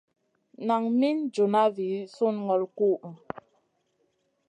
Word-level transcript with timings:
Nan 0.67 0.83
min 0.99 1.17
junʼna 1.33 1.61
vi 1.75 1.87
sùnŋolo 2.15 2.65
kuhʼu. 2.77 3.09